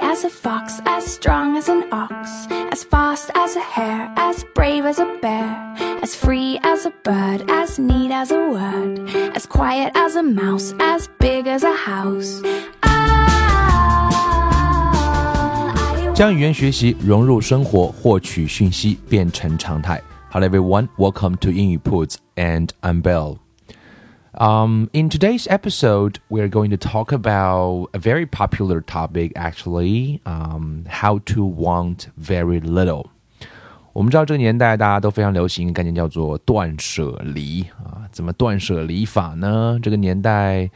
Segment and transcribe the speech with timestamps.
[0.00, 4.84] as a fox, as strong as an ox, as fast as a hare, as brave
[4.84, 9.92] as a bear, as free as a bird, as neat as a word, as quiet
[9.94, 12.42] as a mouse, as big as a house.
[12.82, 14.10] Ah,
[16.14, 20.02] 将语言学习融入生活，获取讯息变成常态。
[20.30, 23.38] Hello everyone, welcome to 英语 铺子, and I'm Bell.
[24.37, 30.83] Um, in today's episode, we're going to talk about a very popular topic, actually, um,
[30.89, 33.05] how to want very little.
[33.93, 39.79] 我们知道这个年代大家都非常流行一个概念叫做断舍离啊，怎么断舍离法呢？
[39.81, 40.69] 这个年代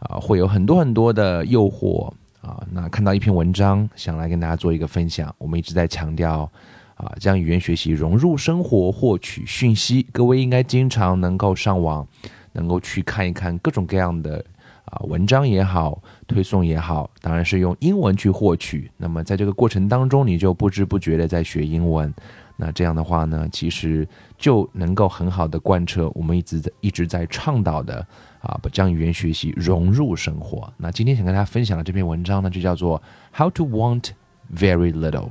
[0.00, 2.60] 啊会有很多很多的诱惑啊。
[2.72, 5.32] 那看到一篇文章，想来跟大家做一个分享。
[5.38, 6.50] 我们一直在强调
[6.96, 10.04] 啊，将语言学习融入生活，获取讯息。
[10.10, 12.04] 各位应该经常能够上网。
[12.51, 14.43] 能够去看一看各种各样的
[14.85, 18.89] 啊文章也好，推送也好，当然是用英文去获取。
[18.97, 22.13] 那么在这个过程当中，你就不知不觉的在学英文。
[22.61, 24.05] 那这样的话呢，其实
[24.37, 28.05] 就能够很好的贯彻我们一直在一直在倡导的
[28.41, 30.69] 啊，把将语言学习融入生活。
[30.75, 33.01] 那今天想跟大家分享的这篇文章呢，就叫做
[33.33, 34.09] How to Want
[34.53, 35.29] Very Little。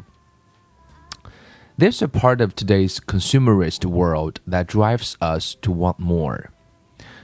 [1.77, 6.51] There's a part of today's consumerist world that drives us to want more.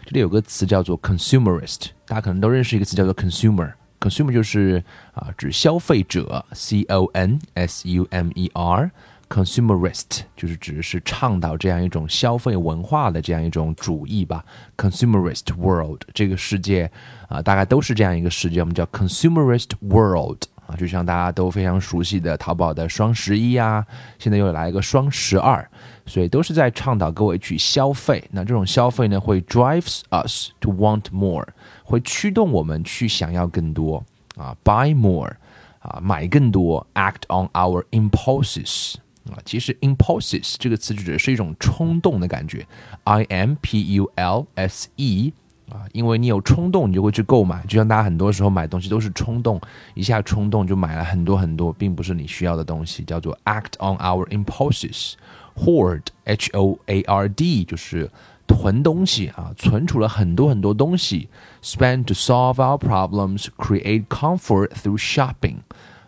[0.05, 3.73] 这里有个词叫做 consumerist，大家可能都认识一个词叫做 consumer。
[3.99, 4.85] consumer 就是
[5.15, 8.91] 啊指消费者，c o n s u m e r。
[9.31, 14.45] consumerist 就是指是倡导这样一种消费文化的这样一种主义吧。
[14.77, 16.89] consumerist world 这个世界
[17.29, 20.43] 啊，大概都是这样一个世界，我们叫 consumerist world。
[20.67, 23.85] 啊，就像大家都非常熟悉的淘宝的双十一啊，
[24.19, 25.69] 现在又来一个双十二，
[26.07, 28.23] 所以都是在倡导各位去消费。
[28.31, 31.47] 那这种消费呢，会 drives us to want more，
[31.85, 34.03] 会驱动我们去想要更多
[34.37, 35.33] 啊，buy more，
[35.81, 38.95] 啊，买更多，act on our impulses。
[39.31, 42.67] 啊，其实 impulses 这个词指的是一种冲动的感觉
[43.05, 45.33] ，i m p u l s e。
[45.75, 47.61] 啊，因为你有冲动，你就会去购买。
[47.67, 49.61] 就像大家很多时候买东西都是冲动，
[49.95, 55.15] 一下冲动就买了很多很多，并不是你需要的东西，叫做 act on our impulses。
[55.57, 58.09] hoard，h o a r d，就是
[58.47, 61.29] 囤东西啊，存储了很多很多东西。
[61.61, 65.57] spend to solve our problems，create comfort through shopping。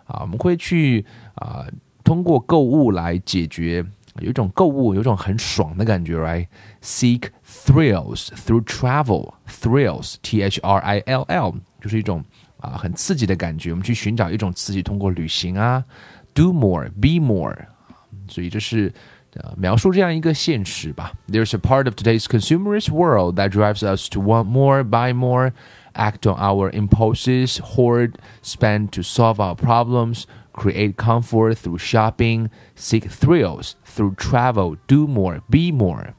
[0.06, 1.66] 啊，我们会去啊，
[2.04, 3.84] 通过购物来解决。
[4.20, 7.24] 有一种购物，有一种很爽的感觉，right？Seek
[7.55, 12.23] thrills through travel，thrills，t h r i l l，就是一种
[12.59, 13.71] 啊很刺激的感觉。
[13.71, 15.83] 我们去寻找一种刺激，通过旅行啊，
[16.33, 17.57] do more，be more。
[18.27, 18.93] 所以这是
[19.33, 21.13] 呃描述这样一个现实吧。
[21.27, 25.53] There's a part of today's consumerist world that drives us to want more, buy more,
[25.93, 33.09] act on our impulses, hoard, spend to solve our problems create comfort through shopping, seek
[33.09, 36.13] thrills through travel, do more, be more.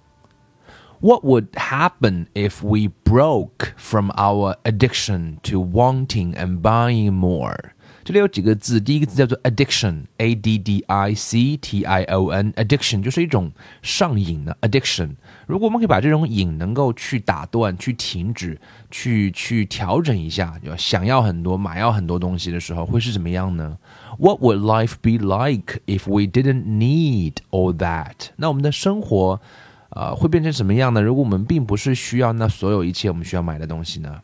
[1.01, 7.73] What would happen if we broke from our addiction to wanting and buying more?
[8.05, 15.11] 这里有几个字，第一个字叫做 addiction，a d d i c t i o n，addiction 就是一种上瘾的 addiction。
[15.47, 23.79] 如果我们可以把这种瘾能够去打断、去停止、去去调整一下，就想要很多、买要很多东西的时候，会是怎么样呢？
[24.19, 28.31] What would life be like if we didn't need all that？
[28.37, 29.41] 那我们的生活，
[29.90, 31.02] 呃，会变成什么样呢？
[31.02, 34.22] 如果我们并不是需要那所有一切我们需要买的东西呢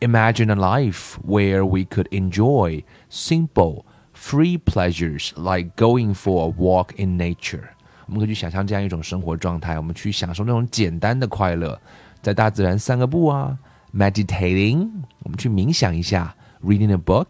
[0.00, 3.84] ？Imagine a life where we could enjoy simple,
[4.14, 7.62] free pleasures like going for a walk in nature.
[8.06, 11.80] 我们可以去想象这样一种生活状态，我们去享受那种简单的快乐，
[12.20, 13.58] 在大自然散个步啊
[13.94, 14.88] ，meditating，
[15.24, 17.26] 我们去冥想一下，reading a book,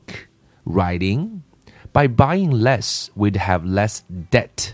[0.65, 1.41] writing.
[1.93, 4.01] By buying less, we'd have less
[4.31, 4.73] debt.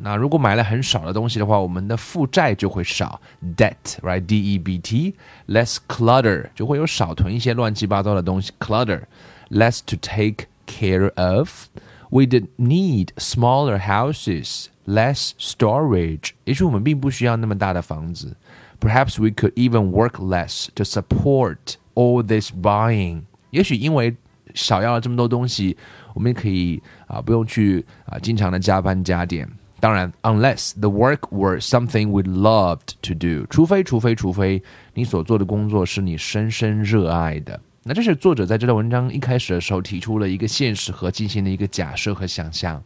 [0.00, 3.20] 那如果买了很少的东西的话，我们的负债就会少，
[3.56, 16.30] debt，right？D E B T，less clutter，就会有少囤一些乱七八糟的东西，clutter，less to take care of。We did need smaller houses, less storage。
[16.44, 18.36] 也许我们并不需要那么大的房子。
[18.80, 23.22] Perhaps we could even work less to support all this buying。
[23.50, 24.16] 也许因为
[24.54, 25.76] 少要了这么多东西，
[26.14, 29.48] 我们也可以啊不用去啊经常的加班加点。
[29.81, 34.61] 当然，unless the work were something we loved to do，除非除非除非
[34.93, 37.59] 你所做的工作是你深深热爱的。
[37.83, 42.81] 那这是作者在这段文章一开始的时候提出了一个现实和进行的一个假设和想象。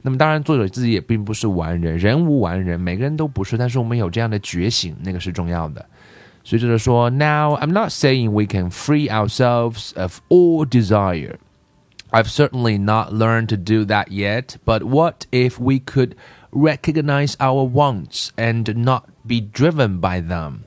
[0.00, 3.58] 那么当然，作者自己也并不是完人，人无完人，每个人都不是。
[3.58, 5.84] 但是我们有这样的觉醒，那个是重要的。
[6.42, 11.36] 所以作者说：“Now I'm not saying we can free ourselves of all desire.”
[12.13, 16.15] I've certainly not learned to do that yet, but what if we could
[16.51, 20.61] recognize our wants and not be driven by them?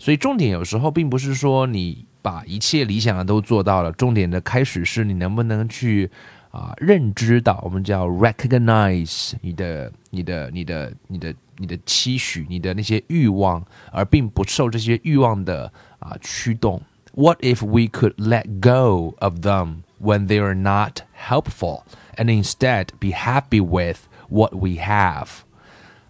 [0.00, 6.10] 所以重点有时候并不是说你把一切理想的都做到了，重点的开始是你能不能去
[6.50, 16.82] 啊认知到，我们叫 recognize 你的、你的、你的、你的、你的期许、你的那些欲望，而并不受这些欲望的啊驱动。
[17.14, 19.82] What if we could let go of them?
[20.02, 21.82] when they are not helpful
[22.16, 23.98] and instead be happy with
[24.28, 25.28] what we have.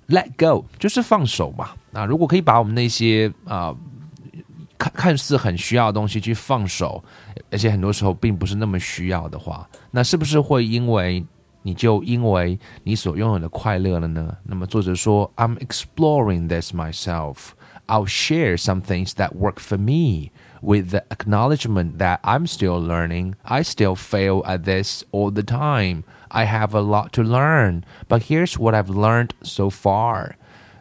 [0.08, 1.70] Let go 就是放手嘛。
[1.92, 3.74] 啊，如果可以把我们那些啊
[4.78, 7.02] 看看似很需要的东西去放手，
[7.50, 11.24] 而且很多时候并不是那么需要的话，那是不是会因为
[11.62, 14.36] 你就因为你所拥有的快乐了呢？
[14.44, 17.50] 那么作者说，I'm exploring this myself.
[17.86, 20.30] I'll share some things that work for me
[20.62, 23.34] with the acknowledgement that I'm still learning.
[23.44, 26.02] I still fail at this all the time.
[26.28, 30.32] I have a lot to learn, but here's what I've learned so far.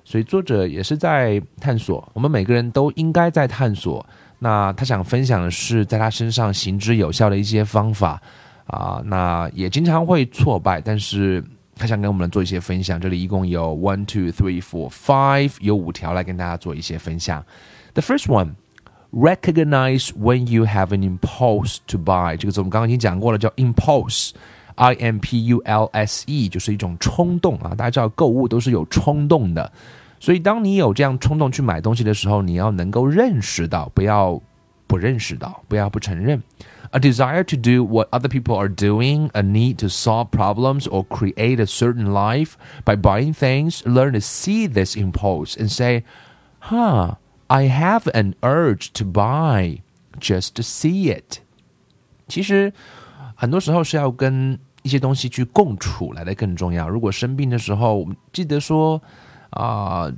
[0.03, 4.05] 所以作者也是在探索，我们每个人都应该在探索。
[4.39, 8.21] 那他想分享的是在他身上行之有效的一些方法
[8.67, 11.43] 啊，那也经常会挫败，但是
[11.75, 12.99] 他想跟我们做一些分享。
[13.01, 17.43] 这里一共有 one two three four five 有五条来跟大家做一些分享。
[17.93, 18.51] The first one
[19.11, 27.73] recognize when you have an impulse to buy，这个词我们刚刚已经讲过了，叫 impulse，i m p u l s e，就是一种冲动啊。
[27.75, 29.71] 大家知道购物都是有冲动的，
[30.19, 34.41] 所以当你有这样冲动去买东西的时候，你要能够认识到，不要
[34.85, 36.43] 不认识到，不要不承认。
[36.91, 41.59] A desire to do what other people are doing, a need to solve problems or create
[41.59, 42.53] a certain life
[42.85, 46.03] by buying things, learn to see this impulse and say,
[46.59, 47.15] huh,
[47.48, 49.80] I have an urge to buy
[50.20, 51.40] just to see it。
[52.28, 52.72] 其实
[53.34, 56.88] 很多时候是要跟一些东西去共处来的更重要。
[56.88, 59.00] 如果生病的时候，我们记得说
[59.50, 60.10] 啊、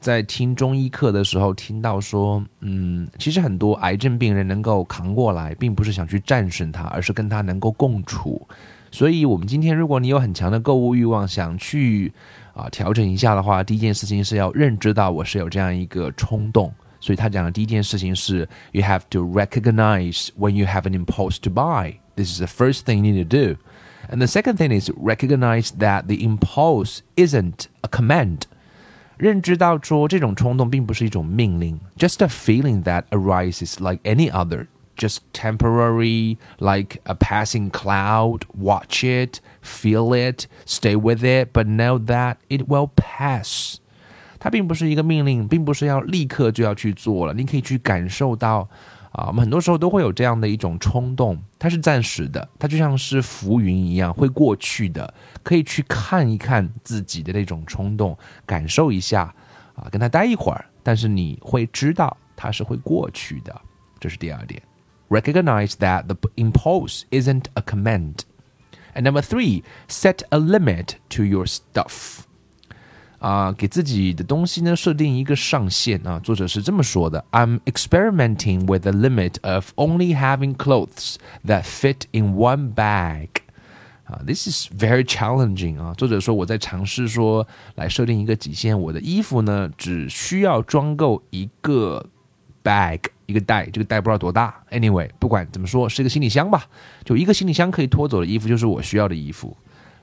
[0.00, 8.46] 在听中医课的时候听到说，嗯，其实很多癌症病人能够扛过来，并不是想去战胜它，而是跟它能够共处。
[8.90, 12.12] 所以，我们今天如果你有很强的购物欲望，想去
[12.53, 16.73] 啊，调整一下的话，第一件事情是要认知到我是有这样一个冲动。
[16.99, 21.95] 所以他讲的第一件事情是，you have to recognize when you have an impulse to buy.
[22.15, 23.57] This is the first thing you need to do.
[24.09, 28.41] And the second thing is recognize that the impulse isn't a command.
[29.17, 38.40] 认知到说这种冲动并不是一种命令，just a feeling that arises like any other, Just temporary, like a passing cloud.
[38.54, 43.78] Watch it, feel it, stay with it, but know that it will pass.
[44.38, 47.32] 它并不是一个命令，并不是要立刻就要去做了。
[47.34, 48.68] 你可以去感受到，
[49.12, 55.14] 啊，我们很多时候都会有这样的一种冲动，它是暂时的，它就像是浮云一样会过去的。
[55.44, 59.32] 可以去看一看自己的那种冲动，感受一下，
[59.76, 63.60] 啊，跟他待一会儿，但是你会知道它是会过去的。
[64.00, 64.60] 这是第二点。
[65.11, 68.25] Recognize that the impulse isn't a command.
[68.93, 72.25] And number three, set a limit to your stuff.
[73.19, 76.19] 啊，给自己的东西呢设定一个上限啊。
[76.19, 81.15] 作者是这么说的：“I'm experimenting with the limit of only having clothes
[81.45, 83.29] that fit in one bag。”
[84.03, 85.93] 啊，This is very challenging 啊。
[85.95, 92.05] 作者说我在尝试说来设定一个极限，我的衣服呢只需要装够一个
[92.63, 94.53] bag 一个袋，这个袋不知道多大。
[94.71, 96.65] Anyway，不管怎么说，是一个行李箱吧，
[97.03, 99.55] 就一个行李箱可以拖走的衣服就是我需要的衣服。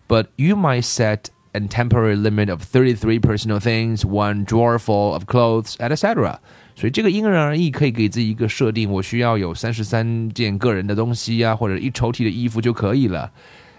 [0.07, 5.25] But you might set and temporary limit of 33 personal things, one drawer full of
[5.25, 6.39] clothes, etc.
[6.77, 13.33] 所以这个因人而异，可以给自己一个设定，我需要有三十三件个人的东西啊，或者一抽屉的衣服就可以了。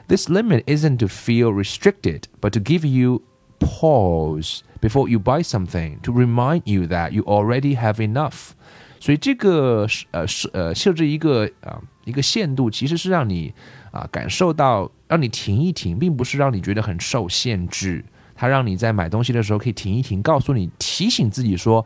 [0.08, 3.24] This limit isn't to feel restricted, but to give you
[3.60, 8.52] pause before you buy something to remind you that you already have enough.
[9.01, 13.53] 所以这个呃是呃设置一个啊、一个限度，其实是让你
[13.91, 18.05] 啊感受到让你停一停，并不是让你觉得很受限制。
[18.37, 21.85] 它让你在买东西的时候可以停一停，告诉你提醒自己说：“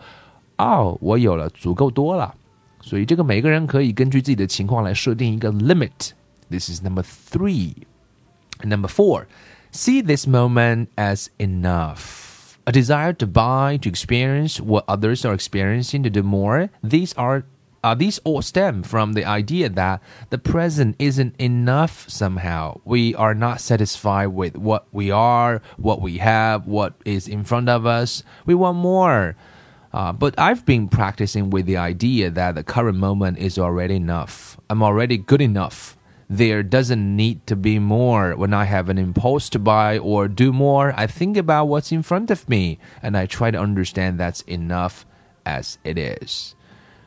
[0.59, 2.35] 哦，我有了足够多了。”
[2.81, 6.11] 所以这个每个人可以根据自己的情况来设定一个 limit。
[6.51, 7.75] This is number three.
[8.63, 9.27] Number four,
[9.73, 12.24] see this moment as enough.
[12.67, 16.71] A desire to buy, to experience what others are experiencing, to do more.
[16.83, 17.45] These are
[17.85, 22.81] uh, these all stem from the idea that the present isn't enough somehow.
[22.87, 27.69] We are not satisfied with what we are, what we have, what is in front
[27.69, 28.23] of us.
[28.47, 29.37] We want more.
[29.93, 34.59] Uh, but I've been practicing with the idea that the current moment is already enough.
[34.71, 35.94] I'm already good enough
[36.30, 38.36] There doesn't need to be more.
[38.36, 42.04] When I have an impulse to buy or do more, I think about what's in
[42.04, 45.02] front of me and I try to understand that's enough
[45.44, 46.54] as it is.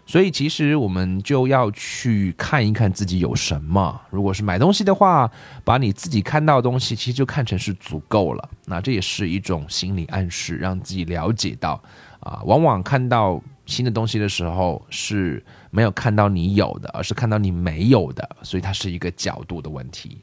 [0.04, 4.00] 所以其实我们就要去看一看自己有什么。
[4.10, 5.30] 如果是买东西的话，
[5.64, 8.50] 把你自己看到的东西，其实就看成是足够了。
[8.66, 11.80] 那这也是一种心理暗示，让自己了解到。
[12.18, 20.18] 啊，往往看到 新的东西的时候是没有看到你有的，而是看到你没有的，所以它是一个角度的问题。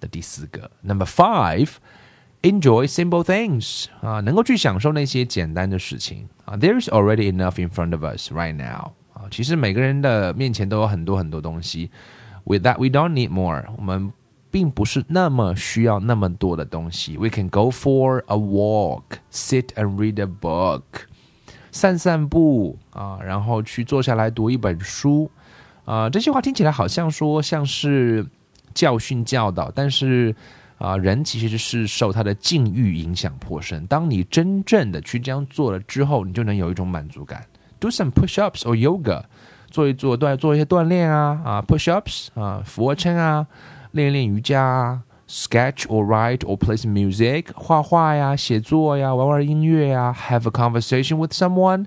[0.00, 6.56] 的第四个，Number five，enjoy simple things 啊，能够去享受那些简单的事情啊。
[6.56, 11.90] There is already enough in front of us right now 啊，其实每个人的面前都有很多很多东西。
[12.44, 13.64] With that, we don't need more。
[13.78, 14.12] 我们
[14.50, 17.16] 并不是那么需要那么多的东西。
[17.16, 20.82] We can go for a walk, sit and read a book。
[21.71, 25.29] 散散步啊，然后去坐下来读一本书
[25.85, 28.25] 啊，这些话听起来好像说像是
[28.73, 30.35] 教训教导，但是
[30.77, 33.85] 啊，人其实是受他的境遇影响颇深。
[33.87, 37.45] 当你真正的去这样做了之后，你就能有一种满足感。
[37.79, 39.23] Do some push-ups or yoga，
[39.69, 43.47] 做一做锻做一些锻炼啊啊，push-ups 啊，俯卧撑啊，
[43.91, 45.01] 练一练瑜伽啊。
[45.28, 51.86] sketch or write or play some music，画画呀，写作呀，玩玩音乐呀，have a conversation with someone，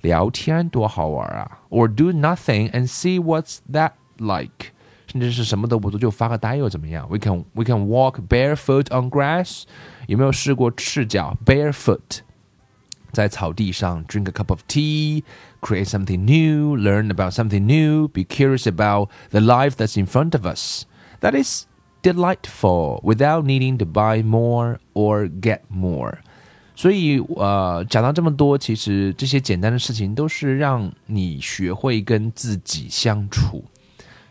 [0.00, 1.58] 聊天多好玩啊！
[1.70, 4.72] or do nothing and see what's that like，
[5.06, 7.06] 甚至是什么都不做就发个呆又怎么样？
[7.10, 9.64] We can we can walk barefoot on grass，
[10.06, 12.20] 有没有试过赤脚 barefoot？
[13.10, 15.24] 在草地上 drink a cup of tea,
[15.60, 20.38] create something new, learn about something new, be curious about the life that's in front
[20.38, 20.82] of us.
[21.20, 21.64] That is
[22.02, 26.18] delightful without needing to buy more or get more。
[26.74, 33.64] 所以，呃，讲到这么多，其实这些简单的事情都是让你学会跟自己相处。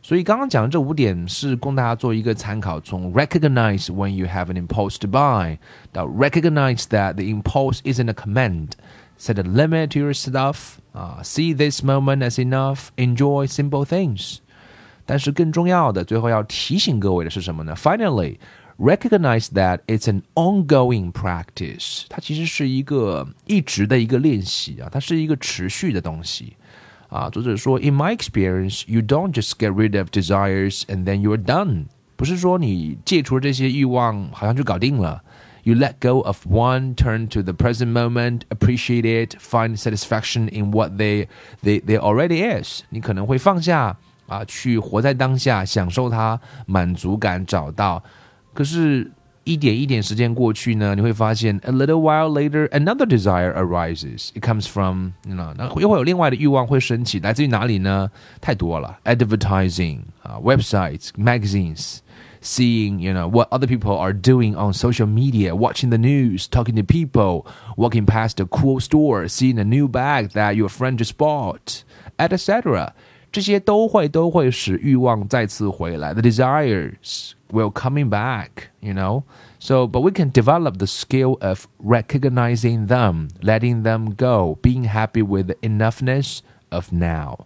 [0.02, 2.80] 所以，刚刚讲的这五点是供大家做一个参考。
[2.80, 5.58] 从 recognize when you have an impulse to buy
[5.92, 10.78] 到 recognize that the impulse isn't a command。Set a limit to your stuff.
[10.94, 12.92] Uh, see this moment as enough.
[12.96, 14.38] Enjoy simple things.
[15.06, 17.74] 但是更重要的，最后要提醒各位的是什么呢？
[17.76, 18.38] Finally,
[18.78, 22.04] recognize that it's an ongoing practice。
[22.10, 26.58] 它其实是一个一直的一个练习啊，它是一个持续的东西
[27.10, 27.30] 啊。
[27.30, 31.86] 作者说，In my experience, you don't just get rid of desires and then you're done。
[32.18, 35.24] 不是说你戒除了这些欲望，好像就搞定了。
[35.64, 40.94] You let go of one, turn to the present moment, appreciate it, find satisfaction in what
[40.98, 41.28] they
[41.64, 42.84] they they already is。
[42.90, 43.98] 你可能会放下。
[44.32, 48.04] 啊，去活在当下，享受它，满足感找到。
[48.54, 49.10] 可是，
[49.44, 54.30] 一点一点时间过去呢，你会发现，a little while later another desire arises.
[54.34, 58.12] It comes from you know，那又会有另外的欲望会升起，来自于哪里呢？
[58.42, 62.00] 太多了，advertising 啊，websites, magazines.
[62.40, 66.76] Seeing, you know, what other people are doing on social media, watching the news, talking
[66.76, 67.46] to people,
[67.76, 71.84] walking past a cool store, seeing a new bag that your friend just bought,
[72.20, 72.94] etc.
[73.32, 76.14] 这些都会都会使欲望再次回来。
[76.14, 78.50] The desires will coming back,
[78.80, 79.24] you know.
[79.60, 85.24] So, but we can develop the skill of recognizing them, letting them go, being happy
[85.24, 87.40] with the enoughness of now.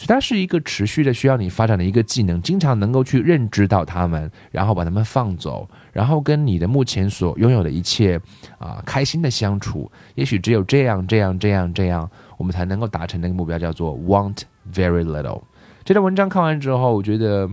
[0.00, 8.20] 所以它是一个持续的需要你发展的一个技能，经常能够去认知到他们，然后把他们放走，然后跟你的目前所拥有的一切
[8.58, 9.90] 啊开心的相处。
[10.14, 15.43] 也许只有这样这样这样这样，我们才能够达成那个目标，叫做 want Very little。
[15.83, 17.49] 这段文章看完之后，我觉得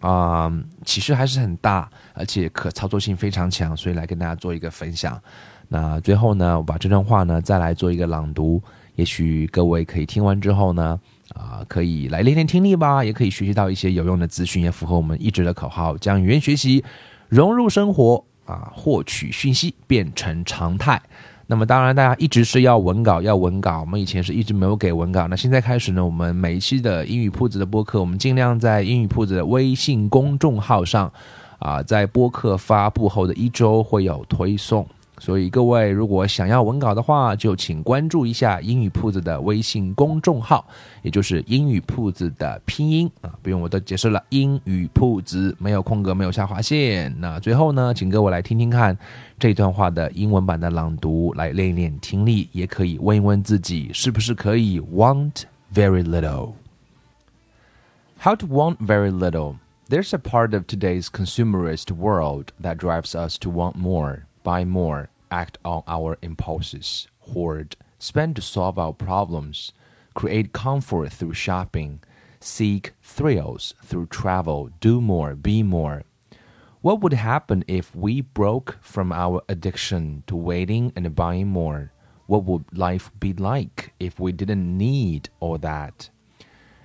[0.00, 0.52] 啊，
[0.84, 5.20] 其实还是很大，而且可操作性非常强，所以来跟大家做一个分享。
[5.68, 8.62] 那最后呢，我把这段话呢再来做一个朗读，
[8.94, 10.98] 也许各位可以听完之后呢，
[11.34, 16.84] 啊，可以来练练听力吧，也可以学习到一些有用的资讯，也符合我们一直的口号，将语言学习
[17.28, 21.02] 融入生活啊，获取讯息变成常态。
[21.50, 23.80] 那么当然，大家一直是要文稿，要文稿。
[23.80, 31.10] 我们以前是一直没有给文稿，那现在开始呢，我们每一期的英语铺子的播客，我们尽量在英语铺子的微信公众号上，
[31.58, 34.86] 啊，在播客发布后的一周会有推送
[35.20, 40.66] 所以各位如果想要文稿的话，就请关注一下英语铺子的微信公众号，
[41.02, 47.14] 也就是英语铺子的拼音啊，不用我都解释了，英语铺子没有空格，没有下划线。
[47.20, 48.96] 那最后呢，请各位来听听看
[49.38, 55.42] 这段话的英文版的朗读，来练一练听力，也可以问一问自己是不是可以 want
[55.74, 56.52] very little。
[58.20, 59.56] How to want very little?
[59.88, 65.10] There's a part of today's consumerist world that drives us to want more, buy more,
[65.30, 69.72] act on our impulses, hoard, spend to solve our problems,
[70.14, 72.00] create comfort through shopping,
[72.40, 76.02] seek thrills through travel, do more, be more.
[76.80, 81.92] What would happen if we broke from our addiction to waiting and buying more?
[82.26, 86.08] What would life be like if we didn't need all that?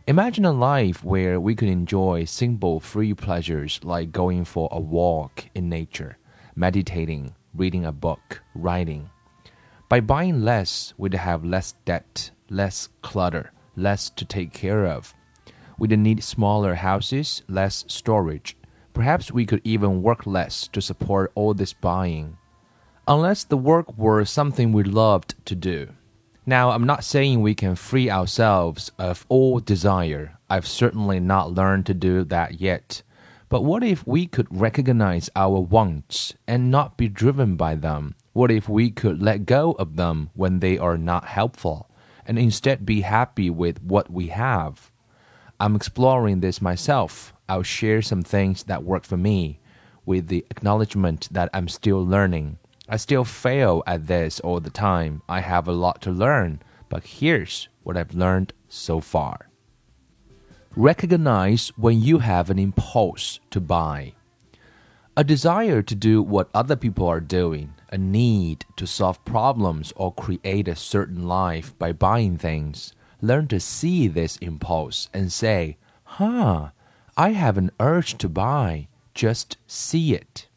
[0.06, 5.46] Imagine a life where we could enjoy simple free pleasures like going for a walk
[5.56, 6.18] in nature,
[6.58, 9.10] meditating, reading a book, writing.
[9.90, 15.14] By buying less, we'd have less debt, less clutter, less to take care of.
[15.78, 18.58] We'd need smaller houses, less storage.
[18.94, 22.38] Perhaps we could even work less to support all this buying.
[23.08, 25.90] Unless the work were something we loved to do.
[26.46, 30.38] Now, I'm not saying we can free ourselves of all desire.
[30.50, 33.02] I've certainly not learned to do that yet.
[33.54, 38.16] But what if we could recognize our wants and not be driven by them?
[38.32, 41.88] What if we could let go of them when they are not helpful
[42.26, 44.92] and instead be happy with what we have?
[45.60, 47.32] I'm exploring this myself.
[47.48, 49.60] I'll share some things that work for me
[50.04, 52.58] with the acknowledgement that I'm still learning.
[52.90, 55.22] I still fail at this all the time.
[55.30, 59.52] I have a lot to learn, but here's what I've learned so far.
[60.76, 64.14] Recognize when you have an impulse to buy.
[65.16, 70.14] A desire to do what other people are doing, a need to solve problems or
[70.14, 72.94] create a certain life by buying things.
[73.22, 76.70] Learn to see this impulse and say, huh,
[77.16, 78.88] I have an urge to buy.
[79.14, 80.48] Just see it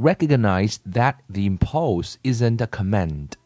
[0.00, 3.36] recognize that the impulse isn't a command,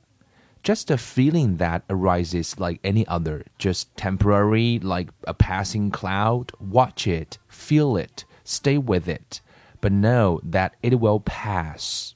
[0.64, 6.52] just a feeling that arises like any other, just temporary, like a passing cloud.
[6.58, 9.42] Watch it, feel it, stay with it,
[9.82, 12.14] but know that it will pass.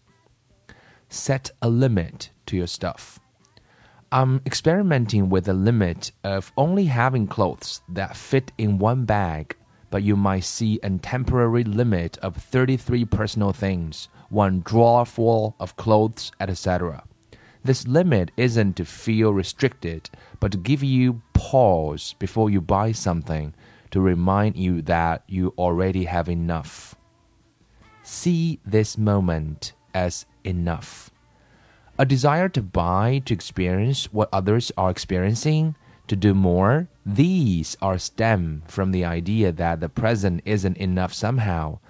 [1.11, 3.21] Set a limit to your stuff.
[4.11, 9.55] I'm experimenting with a limit of only having clothes that fit in one bag,
[9.91, 15.77] but you might see a temporary limit of 33 personal things one drawer full of
[15.77, 17.03] clothes, etc.
[17.69, 20.09] This limit isn't to feel restricted,
[20.41, 23.53] but to give you pause before you buy something
[23.91, 26.95] to remind you that you already have enough.
[28.03, 31.11] See this moment as enough.
[31.99, 35.77] A desire to buy, to experience what others are experiencing,
[36.07, 41.81] to do more, these are stem from the idea that the present isn't enough somehow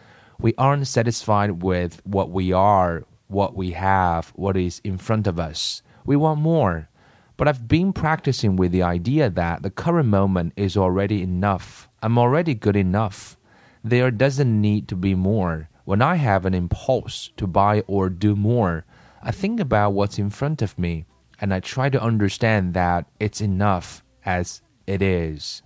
[0.41, 5.39] we aren't satisfied with what we are, what we have, what is in front of
[5.39, 5.83] us.
[6.05, 6.89] We want more.
[7.37, 11.89] But I've been practicing with the idea that the current moment is already enough.
[12.03, 13.37] I'm already good enough.
[13.85, 15.69] There doesn't need to be more.
[15.85, 18.85] When I have an impulse to buy or do more,
[19.23, 21.07] I think about what's in front of me
[21.41, 25.63] and I try to understand that it's enough as it is.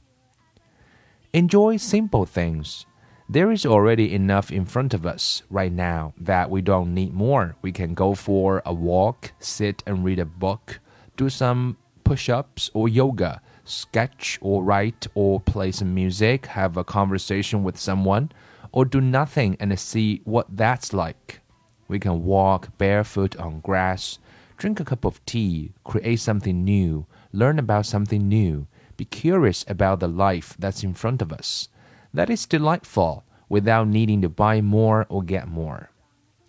[1.33, 2.85] Enjoy simple things.
[3.28, 7.56] There is already enough in front of us right now that we don't need more.
[7.62, 10.80] We can go for a walk, sit and read a book,
[11.16, 16.85] do some push ups or yoga, sketch or write or play some music, have a
[16.85, 18.32] conversation with someone,
[18.72, 21.40] or do nothing and see what that's like.
[21.88, 24.18] We can walk barefoot on grass,
[24.56, 30.00] drink a cup of tea, create something new, learn about something new, be curious about
[30.00, 31.68] the life that's in front of us
[32.14, 35.90] that is delightful without needing to buy more or get more.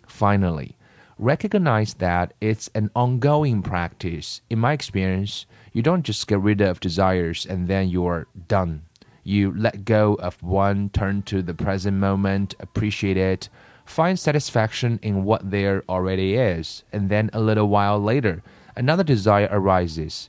[0.06, 0.76] Finally,
[1.18, 4.40] recognize that it's an ongoing practice.
[4.50, 8.82] In my experience, you don't just get rid of desires and then you're done.
[9.22, 13.48] You let go of one, turn to the present moment, appreciate it,
[13.84, 18.42] find satisfaction in what there already is, and then a little while later,
[18.76, 20.28] another desire arises.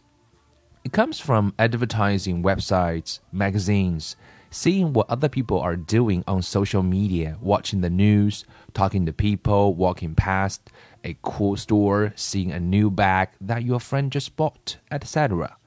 [0.83, 4.15] It comes from advertising websites, magazines,
[4.55, 9.75] seeing what other people are doing on social media, watching the news, talking to people,
[9.75, 10.69] walking past
[11.03, 15.57] a cool store, seeing a new bag that your friend just bought, etc.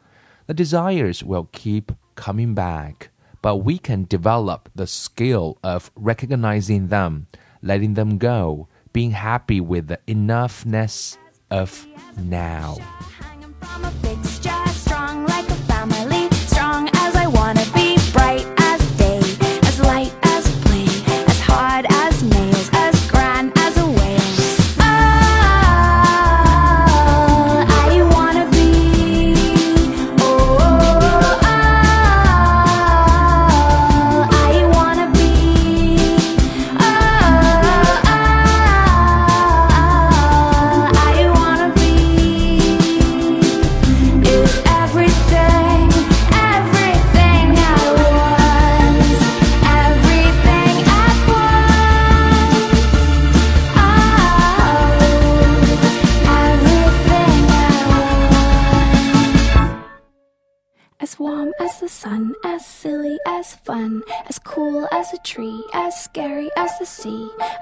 [0.47, 3.11] The desires will keep coming back,
[3.43, 7.27] but we can develop the skill of recognizing them,
[7.63, 11.19] letting them go, being happy with the enoughness
[11.51, 12.79] of now.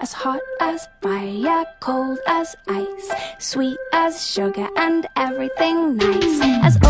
[0.00, 6.40] as hot as fire, cold as ice, sweet as sugar, and everything nice.
[6.64, 6.86] As